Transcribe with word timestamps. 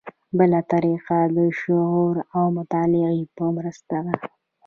بله 0.37 0.59
طریقه 0.71 1.19
د 1.35 1.37
شعور 1.59 2.15
او 2.37 2.45
مطالعې 2.57 3.23
په 3.35 3.45
مرسته 3.57 3.95
ده. 4.05 4.13